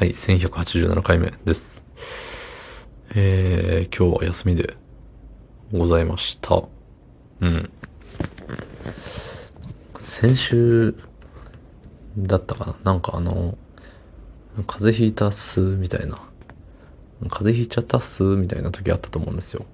[0.00, 1.82] はい、1187回目です。
[3.14, 4.78] えー、今日は休みで
[5.74, 6.62] ございました。
[7.40, 7.70] うん。
[10.00, 10.94] 先週
[12.16, 12.92] だったかな？
[12.92, 13.58] なんかあの、
[14.66, 16.16] 風邪ひいたっす、みたいな。
[17.28, 19.66] 風邪ひいちゃったっす、みたいな時あったと思うんですよ。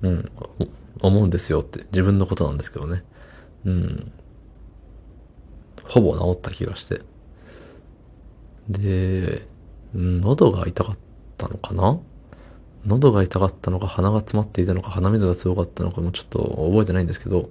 [0.00, 0.32] うん。
[1.02, 3.04] 思うんですよって、自分のことなんですけどね。
[3.66, 4.10] うん。
[5.84, 7.02] ほぼ治った気がして。
[8.68, 9.46] で、
[9.94, 10.98] 喉が痛かっ
[11.36, 11.98] たのかな？
[12.86, 17.50] 喉が痛かったのか鼻が詰まっていたのか鼻水がすごかったのかもちょっと覚えてないんですけど、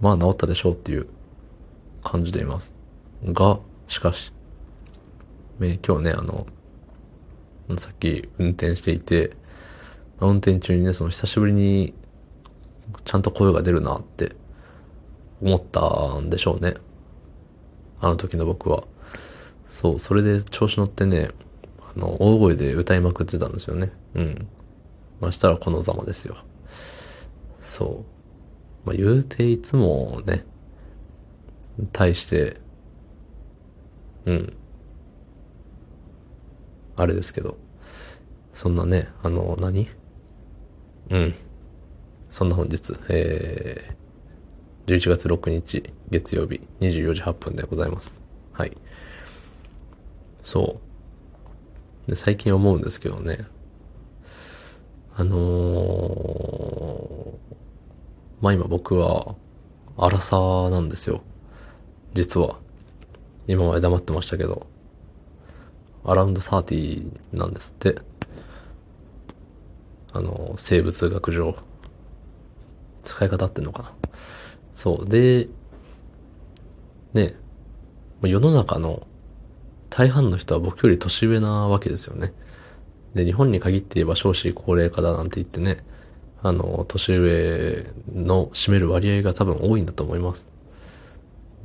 [0.00, 1.08] まあ治ったでしょうっていう
[2.04, 2.74] 感じでいます。
[3.24, 4.32] が、しかし、
[5.60, 6.46] え今日ね、あの、
[7.76, 9.36] さっき運転していて、
[10.20, 11.94] 運転中にね、その久しぶりに
[13.04, 14.36] ちゃんと声が出るなって
[15.42, 16.74] 思ったんでしょうね。
[18.00, 18.84] あの時の僕は。
[19.70, 21.30] そう、それで調子乗ってね、
[21.80, 23.92] あの、大声で歌いまくってたんですよね。
[24.14, 24.48] うん。
[25.20, 26.36] ましたらこのざまですよ。
[27.60, 28.04] そ
[28.84, 28.86] う。
[28.86, 30.44] まあ、言うていつもね、
[31.92, 32.60] 対して、
[34.26, 34.56] うん。
[36.96, 37.56] あれですけど、
[38.52, 39.88] そんなね、あの、何？
[41.10, 41.34] うん。
[42.28, 48.20] そんな本日、えー、11月6日月曜日24時8分でございます。
[48.52, 48.76] はい。
[50.42, 50.80] そ
[52.06, 52.10] う。
[52.10, 53.38] で、最近思うんですけどね。
[55.16, 57.34] あのー、
[58.40, 59.34] まあ今僕は、
[59.96, 60.38] 荒さ
[60.70, 61.22] なんですよ。
[62.14, 62.58] 実は。
[63.46, 64.66] 今まで黙ってましたけど。
[66.04, 68.00] アラウンド30なんですって。
[70.12, 71.54] あの、生物学上。
[73.02, 73.92] 使い方ってんのかな。
[74.74, 75.08] そう。
[75.08, 75.48] で、
[77.12, 77.34] ね、
[78.22, 79.06] 世の中の
[79.90, 82.32] 大半の人は僕より年上なわけですよね。
[83.14, 85.78] で、日本に限って言えば少子高齢化だなんて言ってね、
[86.42, 90.50] あの、年上の占める割合が多分多いんだと思います。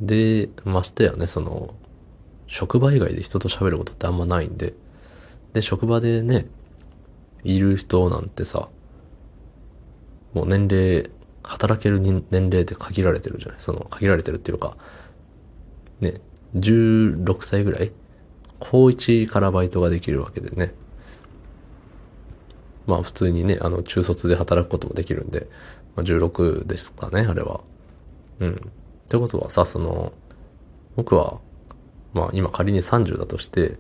[0.01, 1.73] で、ましてやね、その、
[2.47, 4.73] 職場以外で人と喋ることってあんまないんで、
[5.53, 6.47] で、職場でね、
[7.44, 8.69] いる人なんてさ、
[10.33, 11.09] もう年齢、
[11.44, 14.75] 働ける年齢って限られてるじゃないその、限られてるっていうか、
[16.01, 16.16] ね、
[16.55, 17.91] 16歳ぐらい
[18.59, 20.73] 高1からバイトができるわけでね。
[22.88, 25.47] まあ普通にね、あの中卒で働くこともできるんで、
[25.95, 27.61] まあ、16ですかね、あれは。
[28.39, 28.53] うん。
[28.53, 28.55] っ
[29.07, 30.13] てことはさ、その、
[30.95, 31.39] 僕は、
[32.13, 33.77] まあ今仮に30だとして、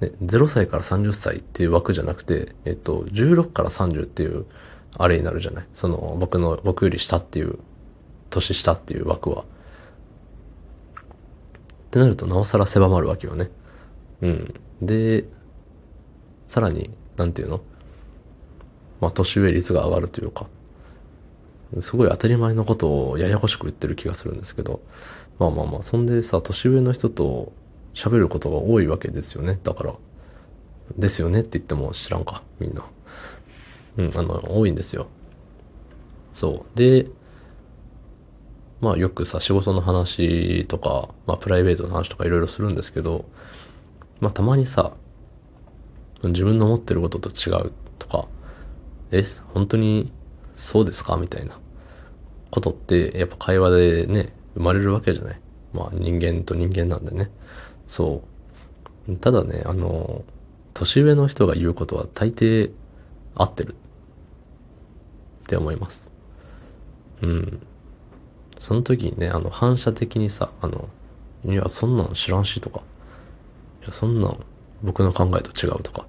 [0.00, 4.46] ね、0歳から30歳っていう枠じゃなくて、えっと、16から30っていう
[4.96, 5.66] あれになるじゃない？
[5.72, 7.58] その、僕の、僕より下っていう、
[8.30, 9.44] 年下っていう枠は。
[11.94, 13.52] ってなるとなおさら狭まるわけよね。
[14.20, 14.54] うん。
[14.82, 15.26] で、
[16.48, 17.60] さらに、なんていうの？
[19.00, 20.48] まあ、年上率が上がるというか、
[21.78, 24.80] すごい当たり前のことをややこしく言ってる気がするんですけど、
[25.38, 27.52] まあまあまあ、そんでさ、年上の人と
[27.94, 29.60] 喋ることが多いわけですよね。
[29.62, 29.94] だから、
[30.98, 31.40] ですよね？
[31.40, 32.84] って言っても知らんか、みんな。
[33.98, 35.06] うん、あの、多いんですよ。
[36.32, 36.76] そう。
[36.76, 37.06] で、
[38.84, 43.24] まあよくさ、仕事の話とか、まあプライベートの話とかいろいろするんですけど、
[44.20, 44.92] まあたまにさ、
[46.22, 48.28] 自分の思ってることと違うとか、
[49.10, 49.24] え、
[49.54, 50.12] 本当に
[50.54, 51.16] そうですか？
[51.16, 51.58] みたいな
[52.50, 55.40] ことって、やっぱ会話でね、生まれるわけじゃない？
[55.72, 57.30] まあ人間と人間なんでね。
[57.86, 58.22] そ
[59.08, 59.16] う。
[59.16, 60.24] ただね、あの、
[60.74, 62.70] 年上の人が言うことは大抵
[63.34, 66.10] 合ってるって思います。
[67.22, 67.66] うん。
[68.64, 70.88] その時にね、あの、反射的にさ、あの、
[71.44, 72.80] いや、そんなん知らんしとか、
[73.82, 74.38] いや、そんなん
[74.82, 76.06] 僕の考えと違うとか、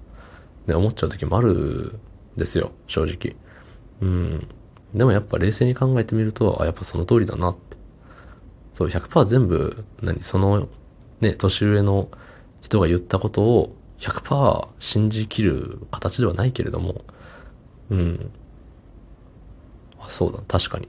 [0.66, 3.36] ね、思っちゃう時もあるんですよ、正直。
[4.00, 4.48] うん。
[4.94, 7.76] でもやっぱ冷静に考えてみると、あ、やっぱその通りだなって。
[8.72, 10.66] そう、100%全部、何、その、
[11.20, 12.08] ね、年上の
[12.62, 17.04] 人が言ったことを100%信じきる形ではないけれども、
[17.90, 18.30] うん。
[20.00, 20.88] あ、そうだ、確かに。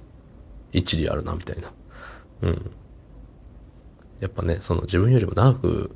[0.77, 1.71] 一理あるな、みたいな。
[2.41, 2.71] うん。
[4.19, 5.95] やっぱね、その自分よりも長く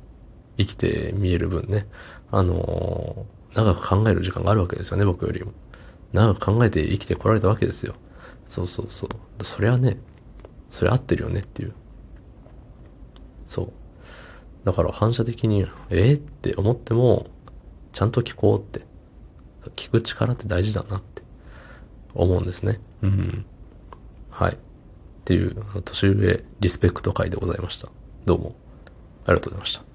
[0.56, 1.86] 生きて見える分ね、
[2.30, 5.52] あのー、長く考える時間があるわけですよね、僕よりも。
[6.12, 7.94] 長く考えて生きてこられたわけですよ。
[8.46, 9.44] そうそうそう。
[9.44, 9.98] それはね、
[10.70, 11.72] それ合ってるよねっていう。
[13.46, 13.72] そう。
[14.64, 17.26] だから反射的に、えー、って思っても、
[17.92, 18.86] ちゃんと聞こうって。
[19.76, 21.22] 聞く力って大事だなって
[22.14, 22.80] 思うんですね。
[23.02, 23.44] うん。
[24.30, 24.58] はい。
[25.22, 25.54] っていう、
[25.84, 27.88] 年上リスペクト会でございました。
[28.26, 28.56] どうも、
[29.24, 29.91] ありがとうございました。